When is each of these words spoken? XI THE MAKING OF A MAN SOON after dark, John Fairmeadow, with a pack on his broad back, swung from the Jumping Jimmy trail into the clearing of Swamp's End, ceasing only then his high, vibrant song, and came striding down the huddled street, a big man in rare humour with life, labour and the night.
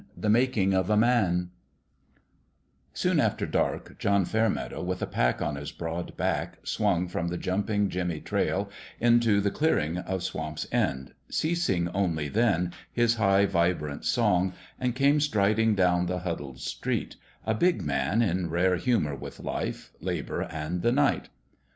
XI 0.01 0.07
THE 0.21 0.29
MAKING 0.31 0.73
OF 0.73 0.89
A 0.89 0.97
MAN 0.97 1.51
SOON 2.91 3.19
after 3.19 3.45
dark, 3.45 3.99
John 3.99 4.25
Fairmeadow, 4.25 4.81
with 4.81 5.03
a 5.03 5.05
pack 5.05 5.43
on 5.43 5.57
his 5.57 5.71
broad 5.71 6.17
back, 6.17 6.57
swung 6.65 7.07
from 7.07 7.27
the 7.27 7.37
Jumping 7.37 7.87
Jimmy 7.87 8.19
trail 8.19 8.67
into 8.99 9.39
the 9.39 9.51
clearing 9.51 9.99
of 9.99 10.23
Swamp's 10.23 10.65
End, 10.71 11.13
ceasing 11.29 11.87
only 11.89 12.29
then 12.29 12.73
his 12.91 13.17
high, 13.17 13.45
vibrant 13.45 14.03
song, 14.03 14.53
and 14.79 14.95
came 14.95 15.19
striding 15.19 15.75
down 15.75 16.07
the 16.07 16.21
huddled 16.21 16.61
street, 16.61 17.17
a 17.45 17.53
big 17.53 17.83
man 17.83 18.23
in 18.23 18.49
rare 18.49 18.77
humour 18.77 19.13
with 19.13 19.39
life, 19.39 19.91
labour 20.01 20.41
and 20.45 20.81
the 20.81 20.91
night. 20.91 21.29